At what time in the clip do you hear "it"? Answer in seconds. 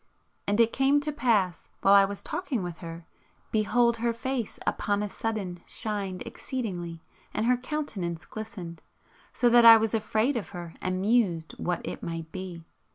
0.59-0.73, 11.85-12.01